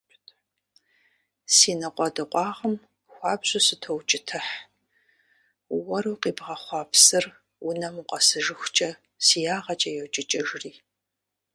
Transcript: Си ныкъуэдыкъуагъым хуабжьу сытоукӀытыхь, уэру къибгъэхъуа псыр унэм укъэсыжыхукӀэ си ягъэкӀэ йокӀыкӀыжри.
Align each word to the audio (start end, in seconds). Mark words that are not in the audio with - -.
Си 1.55 1.71
ныкъуэдыкъуагъым 1.79 2.75
хуабжьу 3.13 3.61
сытоукӀытыхь, 3.65 4.53
уэру 5.77 6.15
къибгъэхъуа 6.21 6.81
псыр 6.91 7.25
унэм 7.67 7.95
укъэсыжыхукӀэ 8.01 8.89
си 9.25 9.39
ягъэкӀэ 9.55 9.91
йокӀыкӀыжри. 9.97 10.71